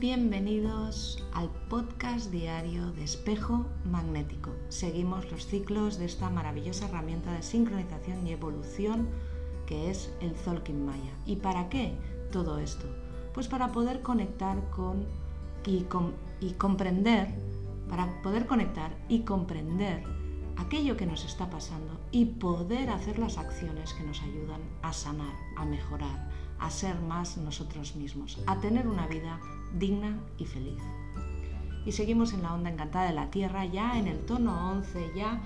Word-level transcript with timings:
bienvenidos 0.00 1.24
al 1.32 1.50
podcast 1.68 2.30
diario 2.30 2.92
de 2.92 3.02
espejo 3.02 3.66
magnético. 3.84 4.52
Seguimos 4.68 5.28
los 5.32 5.46
ciclos 5.46 5.98
de 5.98 6.04
esta 6.04 6.30
maravillosa 6.30 6.86
herramienta 6.86 7.32
de 7.32 7.42
sincronización 7.42 8.24
y 8.24 8.30
evolución 8.30 9.08
que 9.66 9.90
es 9.90 10.14
el 10.20 10.36
Zolkin 10.36 10.86
Maya. 10.86 11.12
¿Y 11.26 11.36
para 11.36 11.68
qué 11.68 11.98
todo 12.30 12.60
esto? 12.60 12.86
Pues 13.34 13.48
para 13.48 13.72
poder 13.72 14.00
conectar 14.00 14.70
con 14.70 15.04
y, 15.66 15.84
y 16.40 16.52
comprender, 16.52 17.34
para 17.88 18.22
poder 18.22 18.46
conectar 18.46 18.96
y 19.08 19.22
comprender 19.22 20.04
aquello 20.58 20.96
que 20.96 21.06
nos 21.06 21.24
está 21.24 21.50
pasando 21.50 21.98
y 22.12 22.24
poder 22.26 22.90
hacer 22.90 23.18
las 23.18 23.36
acciones 23.36 23.94
que 23.94 24.04
nos 24.04 24.22
ayudan 24.22 24.60
a 24.82 24.92
sanar, 24.92 25.34
a 25.56 25.64
mejorar, 25.64 26.30
a 26.58 26.70
ser 26.70 27.00
más 27.00 27.36
nosotros 27.36 27.96
mismos, 27.96 28.38
a 28.46 28.60
tener 28.60 28.86
una 28.86 29.06
vida 29.06 29.40
digna 29.74 30.18
y 30.38 30.44
feliz. 30.44 30.82
Y 31.84 31.92
seguimos 31.92 32.32
en 32.32 32.42
la 32.42 32.54
onda 32.54 32.70
encantada 32.70 33.06
de 33.06 33.14
la 33.14 33.30
Tierra, 33.30 33.64
ya 33.64 33.98
en 33.98 34.08
el 34.08 34.18
tono 34.26 34.72
11, 34.72 35.12
ya 35.16 35.40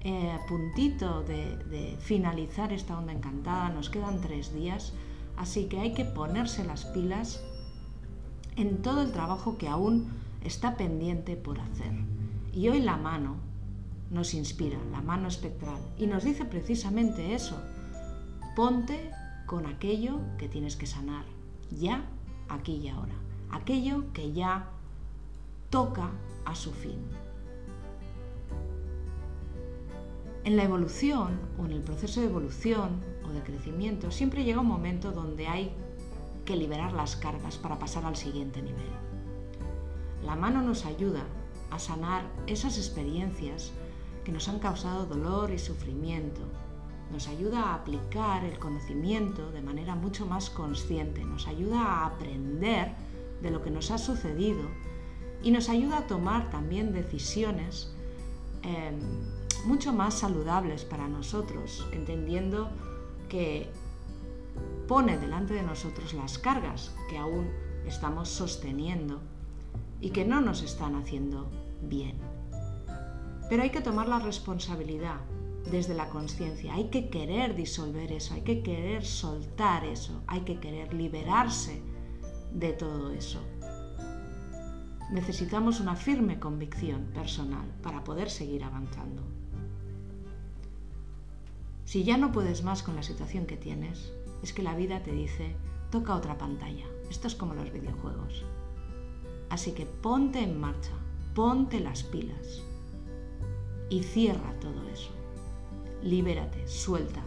eh, 0.00 0.30
a 0.30 0.46
puntito 0.46 1.22
de, 1.22 1.56
de 1.64 1.96
finalizar 2.00 2.72
esta 2.72 2.98
onda 2.98 3.12
encantada, 3.12 3.68
nos 3.68 3.90
quedan 3.90 4.20
tres 4.20 4.54
días, 4.54 4.94
así 5.36 5.66
que 5.66 5.80
hay 5.80 5.92
que 5.92 6.04
ponerse 6.04 6.64
las 6.64 6.84
pilas 6.86 7.42
en 8.56 8.82
todo 8.82 9.02
el 9.02 9.12
trabajo 9.12 9.58
que 9.58 9.68
aún 9.68 10.12
está 10.44 10.76
pendiente 10.76 11.36
por 11.36 11.60
hacer. 11.60 11.92
Y 12.52 12.68
hoy 12.68 12.80
la 12.80 12.96
mano 12.96 13.36
nos 14.10 14.34
inspira, 14.34 14.78
la 14.90 15.00
mano 15.00 15.28
espectral, 15.28 15.80
y 15.96 16.06
nos 16.06 16.24
dice 16.24 16.44
precisamente 16.44 17.34
eso. 17.34 17.60
Ponte 18.54 19.10
con 19.52 19.66
aquello 19.66 20.18
que 20.38 20.48
tienes 20.48 20.76
que 20.76 20.86
sanar, 20.86 21.26
ya, 21.70 22.06
aquí 22.48 22.76
y 22.76 22.88
ahora, 22.88 23.12
aquello 23.50 24.10
que 24.14 24.32
ya 24.32 24.70
toca 25.68 26.08
a 26.46 26.54
su 26.54 26.72
fin. 26.72 26.98
En 30.44 30.56
la 30.56 30.64
evolución 30.64 31.38
o 31.60 31.66
en 31.66 31.72
el 31.72 31.82
proceso 31.82 32.22
de 32.22 32.28
evolución 32.28 33.02
o 33.28 33.32
de 33.34 33.42
crecimiento 33.42 34.10
siempre 34.10 34.42
llega 34.42 34.62
un 34.62 34.68
momento 34.68 35.12
donde 35.12 35.46
hay 35.46 35.70
que 36.46 36.56
liberar 36.56 36.94
las 36.94 37.16
cargas 37.16 37.58
para 37.58 37.78
pasar 37.78 38.06
al 38.06 38.16
siguiente 38.16 38.62
nivel. 38.62 38.90
La 40.24 40.34
mano 40.34 40.62
nos 40.62 40.86
ayuda 40.86 41.26
a 41.70 41.78
sanar 41.78 42.24
esas 42.46 42.78
experiencias 42.78 43.72
que 44.24 44.32
nos 44.32 44.48
han 44.48 44.60
causado 44.60 45.04
dolor 45.04 45.50
y 45.50 45.58
sufrimiento. 45.58 46.40
Nos 47.12 47.28
ayuda 47.28 47.60
a 47.60 47.74
aplicar 47.74 48.44
el 48.44 48.58
conocimiento 48.58 49.52
de 49.52 49.60
manera 49.60 49.94
mucho 49.94 50.24
más 50.24 50.48
consciente, 50.48 51.24
nos 51.24 51.46
ayuda 51.46 51.80
a 51.80 52.06
aprender 52.06 52.92
de 53.42 53.50
lo 53.50 53.62
que 53.62 53.70
nos 53.70 53.90
ha 53.90 53.98
sucedido 53.98 54.62
y 55.42 55.50
nos 55.50 55.68
ayuda 55.68 55.98
a 55.98 56.06
tomar 56.06 56.50
también 56.50 56.92
decisiones 56.92 57.92
em, 58.62 58.98
mucho 59.66 59.92
más 59.92 60.14
saludables 60.14 60.84
para 60.84 61.06
nosotros, 61.08 61.86
entendiendo 61.92 62.70
que 63.28 63.68
pone 64.88 65.18
delante 65.18 65.54
de 65.54 65.62
nosotros 65.62 66.14
las 66.14 66.38
cargas 66.38 66.94
que 67.10 67.18
aún 67.18 67.50
estamos 67.86 68.28
sosteniendo 68.28 69.20
y 70.00 70.10
que 70.10 70.24
no 70.24 70.40
nos 70.40 70.62
están 70.62 70.94
haciendo 70.96 71.50
bien. 71.82 72.16
Pero 73.48 73.62
hay 73.62 73.70
que 73.70 73.80
tomar 73.80 74.08
la 74.08 74.18
responsabilidad 74.18 75.20
desde 75.70 75.94
la 75.94 76.08
conciencia, 76.08 76.74
hay 76.74 76.84
que 76.84 77.08
querer 77.08 77.54
disolver 77.54 78.12
eso, 78.12 78.34
hay 78.34 78.42
que 78.42 78.62
querer 78.62 79.04
soltar 79.04 79.84
eso, 79.84 80.22
hay 80.26 80.40
que 80.40 80.58
querer 80.58 80.92
liberarse 80.92 81.82
de 82.52 82.72
todo 82.72 83.10
eso. 83.12 83.40
Necesitamos 85.10 85.80
una 85.80 85.94
firme 85.94 86.38
convicción 86.38 87.10
personal 87.14 87.70
para 87.82 88.02
poder 88.02 88.30
seguir 88.30 88.64
avanzando. 88.64 89.22
Si 91.84 92.04
ya 92.04 92.16
no 92.16 92.32
puedes 92.32 92.64
más 92.64 92.82
con 92.82 92.96
la 92.96 93.02
situación 93.02 93.46
que 93.46 93.56
tienes, 93.56 94.12
es 94.42 94.52
que 94.52 94.62
la 94.62 94.74
vida 94.74 95.02
te 95.02 95.12
dice, 95.12 95.54
toca 95.90 96.16
otra 96.16 96.38
pantalla. 96.38 96.86
Esto 97.10 97.28
es 97.28 97.34
como 97.34 97.54
los 97.54 97.70
videojuegos. 97.70 98.44
Así 99.50 99.72
que 99.72 99.84
ponte 99.84 100.42
en 100.42 100.58
marcha, 100.58 100.92
ponte 101.34 101.78
las 101.80 102.02
pilas 102.02 102.62
y 103.90 104.02
cierra 104.02 104.58
todo 104.60 104.88
eso. 104.88 105.10
Libérate, 106.02 106.66
suelta 106.66 107.22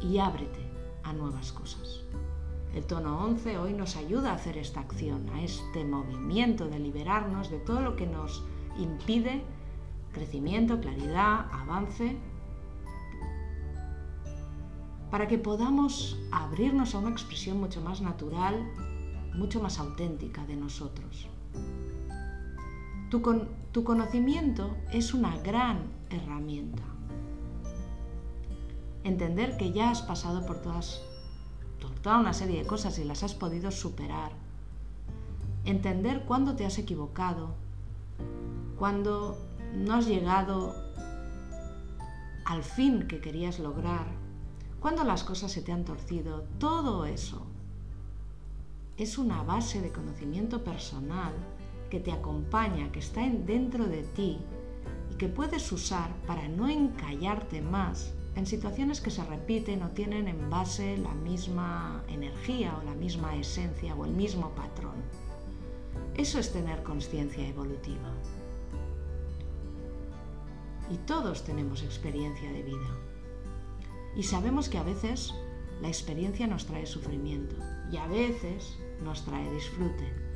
y 0.00 0.18
ábrete 0.18 0.60
a 1.04 1.12
nuevas 1.12 1.52
cosas. 1.52 2.00
El 2.74 2.84
tono 2.86 3.18
11 3.24 3.58
hoy 3.58 3.74
nos 3.74 3.96
ayuda 3.96 4.32
a 4.32 4.34
hacer 4.34 4.56
esta 4.56 4.80
acción, 4.80 5.28
a 5.30 5.42
este 5.42 5.84
movimiento 5.84 6.68
de 6.68 6.78
liberarnos 6.78 7.50
de 7.50 7.58
todo 7.58 7.80
lo 7.80 7.96
que 7.96 8.06
nos 8.06 8.42
impide 8.78 9.44
crecimiento, 10.12 10.80
claridad, 10.80 11.46
avance, 11.52 12.16
para 15.10 15.28
que 15.28 15.38
podamos 15.38 16.18
abrirnos 16.30 16.94
a 16.94 16.98
una 16.98 17.10
expresión 17.10 17.60
mucho 17.60 17.80
más 17.82 18.00
natural, 18.00 18.66
mucho 19.34 19.62
más 19.62 19.78
auténtica 19.78 20.44
de 20.46 20.56
nosotros. 20.56 21.28
Tu, 23.12 23.84
conocimiento 23.84 24.74
es 24.90 25.12
una 25.12 25.36
gran 25.36 25.82
herramienta. 26.08 26.82
Entender 29.04 29.58
que 29.58 29.70
ya 29.70 29.90
has 29.90 30.00
pasado 30.00 30.46
por 30.46 30.62
todas, 30.62 31.02
toda 32.02 32.16
una 32.16 32.32
serie 32.32 32.60
de 32.60 32.66
cosas 32.66 32.98
y 32.98 33.04
las 33.04 33.22
has 33.22 33.34
podido 33.34 33.70
superar. 33.70 34.32
Entender 35.66 36.24
cuándo 36.24 36.56
te 36.56 36.64
has 36.64 36.78
equivocado, 36.78 37.54
cuándo 38.78 39.36
no 39.74 39.92
has 39.92 40.06
llegado 40.06 40.74
al 42.46 42.62
fin 42.62 43.08
que 43.08 43.20
querías 43.20 43.58
lograr, 43.58 44.06
cuándo 44.80 45.04
las 45.04 45.22
cosas 45.22 45.52
se 45.52 45.60
te 45.60 45.70
han 45.70 45.84
torcido, 45.84 46.44
todo 46.58 47.04
eso 47.04 47.46
es 48.96 49.18
una 49.18 49.42
base 49.42 49.82
de 49.82 49.92
conocimiento 49.92 50.64
personal 50.64 51.34
que 51.92 52.00
te 52.00 52.10
acompaña, 52.10 52.90
que 52.90 53.00
está 53.00 53.20
dentro 53.20 53.84
de 53.84 54.02
ti 54.02 54.38
y 55.10 55.14
que 55.16 55.28
puedes 55.28 55.70
usar 55.72 56.08
para 56.26 56.48
no 56.48 56.66
encallarte 56.66 57.60
más 57.60 58.14
en 58.34 58.46
situaciones 58.46 59.02
que 59.02 59.10
se 59.10 59.22
repiten 59.22 59.82
o 59.82 59.90
tienen 59.90 60.26
en 60.26 60.48
base 60.48 60.96
la 60.96 61.12
misma 61.12 62.02
energía 62.08 62.74
o 62.78 62.82
la 62.82 62.94
misma 62.94 63.36
esencia 63.36 63.94
o 63.94 64.06
el 64.06 64.12
mismo 64.12 64.54
patrón. 64.54 64.94
Eso 66.16 66.38
es 66.38 66.50
tener 66.50 66.82
conciencia 66.82 67.46
evolutiva. 67.46 68.10
Y 70.90 70.96
todos 70.96 71.44
tenemos 71.44 71.82
experiencia 71.82 72.50
de 72.52 72.62
vida. 72.62 72.96
Y 74.16 74.22
sabemos 74.22 74.70
que 74.70 74.78
a 74.78 74.82
veces 74.82 75.34
la 75.82 75.88
experiencia 75.88 76.46
nos 76.46 76.64
trae 76.64 76.86
sufrimiento 76.86 77.54
y 77.92 77.98
a 77.98 78.06
veces 78.06 78.78
nos 79.02 79.26
trae 79.26 79.52
disfrute. 79.52 80.31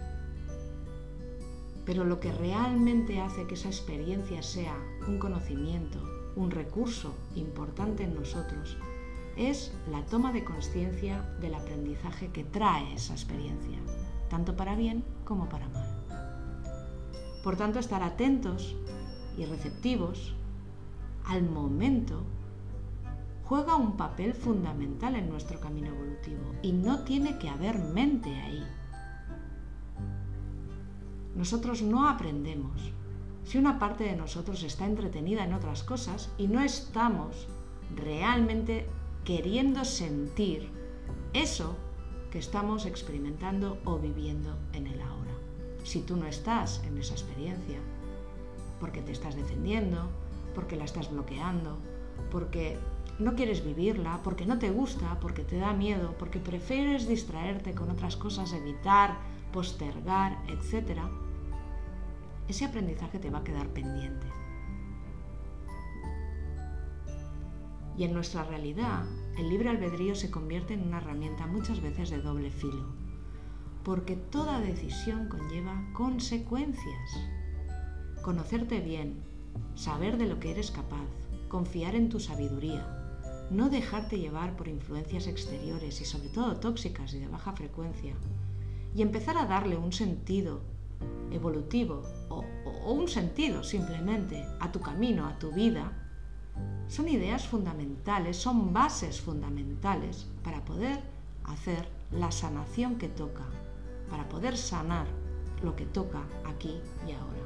Pero 1.87 2.05
lo 2.05 2.21
que 2.21 2.33
realmente 2.33 3.21
hace 3.21 3.47
que 3.47 3.55
esa 3.55 3.69
experiencia 3.69 4.43
sea 4.43 4.77
un 5.07 5.19
conocimiento, 5.19 6.03
un 6.35 6.51
recurso 6.51 7.15
importante 7.37 8.03
en 8.03 8.15
nosotros, 8.15 8.77
es 9.37 9.73
la 9.91 10.05
toma 10.07 10.33
de 10.33 10.45
conciencia 10.45 11.23
del 11.41 11.55
aprendizaje 11.55 12.29
que 12.29 12.45
trae 12.45 12.93
esa 12.93 13.15
experiencia, 13.15 13.79
tanto 14.29 14.57
para 14.57 14.75
bien 14.75 15.05
como 15.25 15.49
para 15.49 15.69
mal. 15.69 16.05
Por 17.45 17.57
tanto, 17.57 17.79
estar 17.79 18.03
atentos 18.03 18.75
y 19.39 19.45
receptivos 19.45 20.35
al 21.27 21.43
momento 21.43 22.25
juega 23.45 23.77
un 23.77 23.97
papel 23.97 24.35
fundamental 24.35 25.15
en 25.15 25.29
nuestro 25.29 25.61
camino 25.61 25.89
evolutivo 25.89 26.53
y 26.63 26.73
no 26.73 27.05
tiene 27.05 27.39
que 27.39 27.49
haber 27.49 27.79
mente 27.79 28.35
ahí 28.35 28.67
nosotros 31.37 31.83
no 31.83 32.09
aprendemos. 32.09 32.93
Si 33.45 33.59
una 33.59 33.79
parte 33.79 34.05
de 34.05 34.17
nosotros 34.17 34.63
está 34.63 34.87
entretenida 34.87 35.45
en 35.45 35.55
otras 35.55 35.85
cosas 35.85 36.31
y 36.37 36.49
no 36.49 36.61
estamos 36.61 37.47
realmente 37.95 38.87
queriendo 39.25 39.85
sentir 39.85 40.69
eso 41.33 41.77
que 42.31 42.39
estamos 42.39 42.87
experimentando 42.87 43.79
o 43.85 43.99
viviendo 43.99 44.57
en 44.73 44.87
el 44.87 45.01
ahora. 45.01 45.35
Si 45.85 46.01
tú 46.01 46.17
no 46.17 46.27
estás 46.27 46.83
en 46.85 46.99
esa 46.99 47.15
experiencia, 47.15 47.79
porque 48.81 49.03
te 49.03 49.13
estás 49.13 49.37
defendiendo, 49.37 50.11
porque 50.55 50.77
la 50.77 50.85
estás 50.85 51.11
bloqueando, 51.11 51.79
porque 52.31 52.79
no 53.19 53.35
quieres 53.35 53.65
vivirla, 53.65 54.21
porque 54.25 54.47
no 54.47 54.59
te 54.59 54.71
gusta, 54.71 55.19
porque 55.21 55.43
te 55.43 55.59
da 55.59 55.73
miedo, 55.73 56.15
porque 56.19 56.39
prefieres 56.39 57.07
distraerte 57.09 57.75
con 57.75 57.91
otras 57.91 58.17
cosas, 58.17 58.53
evitar, 58.53 59.19
postergar, 59.53 60.39
etc., 60.49 60.99
ese 62.49 62.65
aprendizaje 62.65 63.19
te 63.19 63.31
va 63.31 63.39
a 63.39 63.45
quedar 63.45 63.69
pendiente. 63.69 64.27
Y 67.99 68.05
en 68.05 68.13
nuestra 68.13 68.45
realidad, 68.45 69.05
el 69.39 69.49
libre 69.49 69.71
albedrío 69.71 70.15
se 70.15 70.31
convierte 70.31 70.75
en 70.75 70.83
una 70.83 70.99
herramienta 70.99 71.47
muchas 71.47 71.81
veces 71.81 72.11
de 72.11 72.21
doble 72.21 72.51
filo, 72.51 72.87
porque 73.85 74.17
toda 74.17 74.61
decisión 74.61 75.29
conlleva 75.29 75.83
consecuencias. 75.95 77.11
Conocerte 78.23 78.81
bien, 78.81 79.23
saber 79.75 80.19
de 80.19 80.27
lo 80.27 80.41
que 80.41 80.51
eres 80.51 80.71
capaz, 80.71 81.07
confiar 81.49 81.95
en 81.95 82.09
tu 82.09 82.21
sabiduría, 82.21 82.87
no 83.51 83.71
dejarte 83.71 84.19
llevar 84.19 84.57
por 84.57 84.69
influencias 84.69 85.27
exteriores 85.27 86.01
y 86.01 86.05
sobre 86.05 86.29
todo 86.29 86.57
tóxicas 86.57 87.15
y 87.15 87.21
de 87.21 87.29
baja 87.29 87.53
frecuencia, 87.53 88.15
y 88.95 89.03
empezar 89.03 89.39
a 89.39 89.47
darle 89.47 89.77
un 89.77 89.93
sentido 89.93 90.61
evolutivo 91.31 92.03
o, 92.29 92.45
un 92.93 93.09
sentido 93.09 93.63
simplemente 93.63 94.47
a 94.61 94.71
tu 94.71 94.81
camino, 94.81 95.27
a 95.27 95.39
tu 95.39 95.51
vida, 95.53 95.93
son 96.89 97.09
ideas 97.09 97.47
fundamentales, 97.47 98.37
son 98.37 98.73
bases 98.73 99.21
fundamentales 99.21 100.27
para 100.43 100.65
poder 100.65 101.01
hacer 101.45 101.89
la 102.13 102.31
sanación 102.31 102.97
que 102.97 103.09
toca 103.09 103.45
para 104.11 104.29
poder 104.29 104.57
sanar 104.57 105.07
lo 105.63 105.75
que 105.75 105.87
toca 105.87 106.23
aquí 106.45 106.81
y 107.07 107.13
ahora. 107.13 107.43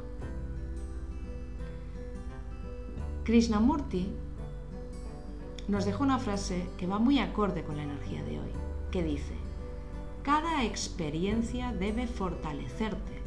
Krishnamurti 3.24 4.12
nos 5.68 5.84
dejó 5.84 6.02
una 6.02 6.18
frase 6.18 6.66
que 6.76 6.86
va 6.86 6.98
muy 6.98 7.18
acorde 7.18 7.62
con 7.62 7.76
la 7.76 7.84
energía 7.84 8.22
de 8.24 8.40
hoy, 8.40 8.50
que 8.90 9.02
dice, 9.02 9.34
cada 10.22 10.64
experiencia 10.64 11.72
debe 11.72 12.06
fortalecerte 12.06 13.20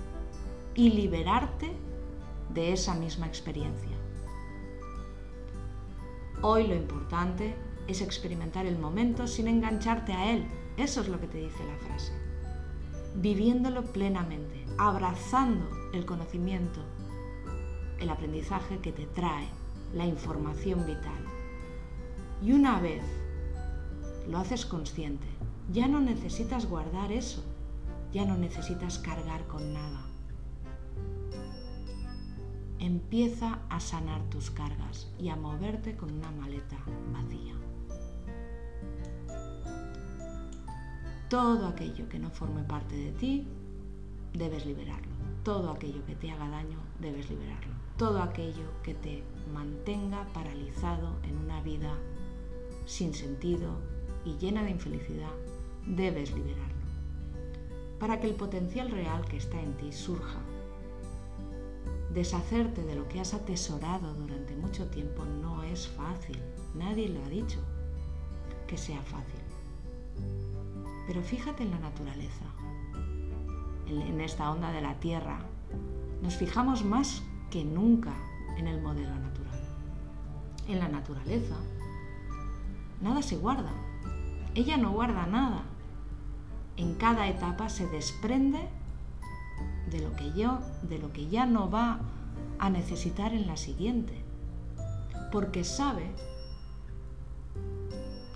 y 0.76 0.90
liberarte 0.90 1.72
de 2.54 2.74
esa 2.74 2.94
misma 2.94 3.28
experiencia. 3.28 3.96
Hoy 6.42 6.68
lo 6.68 6.76
importante 6.76 7.56
es 7.88 8.02
experimentar 8.02 8.66
el 8.66 8.78
momento 8.78 9.28
sin 9.28 9.48
engancharte 9.48 10.14
a 10.14 10.32
él. 10.32 10.46
Eso 10.78 11.02
es 11.02 11.08
lo 11.08 11.20
que 11.20 11.28
te 11.28 11.38
dice 11.38 11.64
la 11.66 11.78
frase 11.88 12.24
viviéndolo 13.16 13.84
plenamente, 13.84 14.66
abrazando 14.78 15.70
el 15.94 16.06
conocimiento, 16.06 16.82
el 18.00 18.10
aprendizaje 18.10 18.80
que 18.80 18.92
te 18.92 19.06
trae, 19.06 19.48
la 19.94 20.06
información 20.06 20.86
vital. 20.86 21.24
Y 22.42 22.52
una 22.54 22.80
vez 22.80 23.04
lo 24.28 24.40
haces 24.40 24.66
consciente, 24.66 25.28
ya 25.72 25.88
no 25.88 26.02
necesitas 26.02 26.66
guardar 26.66 27.12
eso, 27.12 27.44
ya 28.12 28.26
no 28.26 28.38
necesitas 28.38 28.98
cargar 29.00 29.46
con 29.48 29.74
nada. 29.74 30.08
Empieza 32.84 33.60
a 33.70 33.80
sanar 33.80 34.22
tus 34.30 34.52
cargas 34.52 35.08
y 35.18 35.30
a 35.30 35.38
moverte 35.38 35.96
con 35.96 36.12
una 36.12 36.30
maleta 36.32 36.76
vacía. 37.14 37.56
Todo 41.30 41.68
aquello 41.70 42.10
que 42.10 42.20
no 42.20 42.30
forme 42.30 42.62
parte 42.64 42.94
de 42.98 43.14
ti, 43.14 43.48
debes 44.34 44.66
liberarlo. 44.66 45.14
Todo 45.44 45.72
aquello 45.72 46.06
que 46.06 46.16
te 46.16 46.30
haga 46.30 46.50
daño, 46.50 46.78
debes 47.00 47.30
liberarlo. 47.30 47.72
Todo 47.96 48.22
aquello 48.22 48.66
que 48.84 48.96
te 48.96 49.24
mantenga 49.54 50.28
paralizado 50.34 51.22
en 51.24 51.38
una 51.38 51.62
vida 51.62 51.96
sin 52.86 53.14
sentido 53.14 53.78
y 54.26 54.34
llena 54.40 54.62
de 54.62 54.72
infelicidad, 54.72 55.32
debes 55.88 56.34
liberarlo. 56.34 56.84
Para 57.98 58.20
que 58.20 58.28
el 58.28 58.36
potencial 58.36 58.92
real 58.92 59.24
que 59.24 59.38
está 59.38 59.62
en 59.62 59.72
ti 59.78 59.94
surja. 59.94 60.42
Deshacerte 62.14 62.84
de 62.84 62.96
lo 62.96 63.08
que 63.08 63.20
has 63.20 63.34
atesorado 63.34 64.14
durante 64.14 64.56
mucho 64.56 64.88
tiempo 64.88 65.26
no 65.26 65.64
es 65.64 65.88
fácil. 65.88 66.40
Nadie 66.76 67.10
lo 67.10 67.24
ha 67.24 67.30
dicho 67.30 67.60
que 68.68 68.78
sea 68.78 69.02
fácil. 69.02 69.42
Pero 71.08 71.24
fíjate 71.24 71.64
en 71.64 71.72
la 71.72 71.80
naturaleza, 71.80 72.46
en 73.88 74.22
esta 74.22 74.52
onda 74.52 74.72
de 74.72 74.82
la 74.82 75.00
Tierra. 75.00 75.40
Nos 76.22 76.36
fijamos 76.36 76.86
más 76.86 77.24
que 77.50 77.66
nunca 77.66 78.14
en 78.58 78.68
el 78.68 78.80
modelo 78.80 79.16
natural. 79.16 79.60
En 80.68 80.80
la 80.80 80.90
naturaleza, 80.90 81.56
nada 83.02 83.24
se 83.24 83.38
guarda. 83.38 83.74
Ella 84.54 84.78
no 84.78 84.92
guarda 84.92 85.26
nada. 85.26 85.64
En 86.78 86.94
cada 86.94 87.28
etapa 87.28 87.70
se 87.70 87.88
desprende 87.88 88.70
de 89.90 90.00
lo 90.00 90.16
que 90.16 90.32
yo, 90.34 90.60
de 90.84 91.00
lo 91.00 91.12
que 91.12 91.28
ya 91.28 91.46
no 91.46 91.70
va 91.70 92.00
a 92.60 92.70
necesitar 92.70 93.34
en 93.34 93.48
la 93.48 93.58
siguiente. 93.58 94.14
Porque 95.32 95.64
sabe 95.64 96.12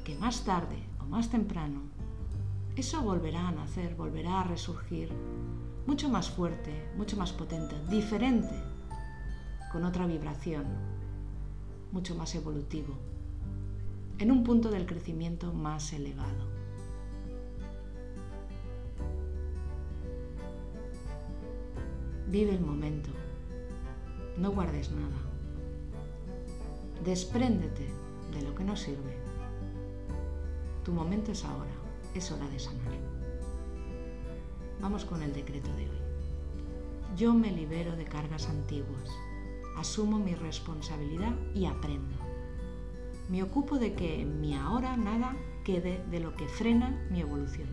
que 0.03 0.15
más 0.15 0.43
tarde 0.43 0.83
o 0.99 1.05
más 1.05 1.29
temprano 1.29 1.81
eso 2.77 3.01
volverá 3.01 3.47
a 3.47 3.51
nacer, 3.51 3.95
volverá 3.95 4.41
a 4.41 4.43
resurgir, 4.43 5.09
mucho 5.87 6.09
más 6.09 6.29
fuerte, 6.29 6.87
mucho 6.95 7.17
más 7.17 7.31
potente, 7.31 7.75
diferente, 7.89 8.53
con 9.71 9.83
otra 9.83 10.05
vibración, 10.05 10.65
mucho 11.91 12.13
más 12.13 12.35
evolutivo, 12.35 12.93
en 14.19 14.31
un 14.31 14.43
punto 14.43 14.69
del 14.69 14.85
crecimiento 14.85 15.53
más 15.53 15.91
elevado. 15.91 16.56
Vive 22.27 22.51
el 22.51 22.61
momento, 22.61 23.09
no 24.37 24.51
guardes 24.51 24.91
nada, 24.91 25.17
despréndete 27.03 27.87
de 28.33 28.41
lo 28.41 28.53
que 28.53 28.63
no 28.63 28.75
sirve. 28.75 29.17
Tu 30.83 30.91
momento 30.91 31.31
es 31.31 31.43
ahora 31.43 31.77
es 32.17 32.31
hora 32.31 32.47
de 32.49 32.59
sanar. 32.59 32.91
Vamos 34.81 35.05
con 35.05 35.21
el 35.21 35.33
decreto 35.33 35.69
de 35.75 35.89
hoy. 35.89 35.97
Yo 37.15 37.33
me 37.33 37.51
libero 37.51 37.95
de 37.95 38.05
cargas 38.05 38.49
antiguas, 38.49 39.09
asumo 39.77 40.19
mi 40.19 40.35
responsabilidad 40.35 41.33
y 41.53 41.65
aprendo. 41.65 42.15
Me 43.29 43.43
ocupo 43.43 43.77
de 43.77 43.93
que 43.93 44.21
en 44.21 44.39
mi 44.39 44.55
ahora 44.55 44.97
nada 44.97 45.35
quede 45.63 46.03
de 46.09 46.19
lo 46.19 46.35
que 46.35 46.47
frena 46.47 47.07
mi 47.11 47.21
evolución. 47.21 47.69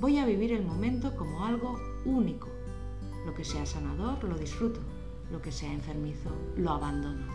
Voy 0.00 0.18
a 0.18 0.26
vivir 0.26 0.52
el 0.52 0.64
momento 0.64 1.16
como 1.16 1.44
algo 1.44 1.78
único. 2.04 2.48
Lo 3.28 3.34
que 3.34 3.44
sea 3.44 3.66
sanador 3.66 4.24
lo 4.24 4.38
disfruto, 4.38 4.80
lo 5.30 5.42
que 5.42 5.52
sea 5.52 5.70
enfermizo 5.70 6.30
lo 6.56 6.70
abandono. 6.70 7.26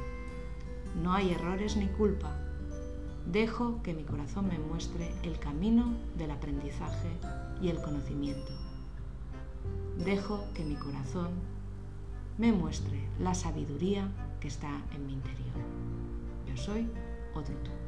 No 1.04 1.14
hay 1.14 1.30
errores 1.30 1.78
ni 1.78 1.86
culpa, 1.86 2.36
Dejo 3.28 3.80
que 3.84 3.94
mi 3.94 4.04
corazón 4.04 4.48
me 4.48 4.58
muestre 4.58 5.14
el 5.22 5.38
camino 5.38 5.94
del 6.18 6.32
aprendizaje 6.32 7.10
y 7.62 7.70
el 7.70 7.80
conocimiento. 7.80 8.52
Dejo 10.04 10.44
que 10.56 10.66
mi 10.66 10.76
corazón 10.76 11.30
me 12.40 12.52
muestre 12.52 13.08
la 13.20 13.36
sabiduría 13.36 14.10
que 14.42 14.48
está 14.48 14.82
en 14.96 15.06
mi 15.06 15.14
interior. 15.14 15.56
Yo 16.48 16.58
soy 16.58 16.90
otro 17.36 17.56
tú. 17.64 17.83